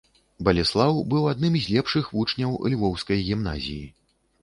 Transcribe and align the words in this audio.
Балеслаў 0.47 1.01
быў 1.11 1.27
адным 1.33 1.59
з 1.67 1.77
лепшых 1.77 2.11
вучняў 2.17 2.59
львоўскай 2.75 3.25
гімназіі. 3.33 3.81